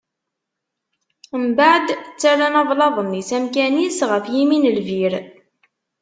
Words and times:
Mbeɛd, 1.45 1.87
ttarran 2.05 2.59
ablaḍ-nni 2.61 3.21
s 3.29 3.31
amkan-is, 3.37 3.99
ɣef 4.11 4.25
yimi 4.33 4.57
n 4.59 4.65
lbir. 4.77 5.13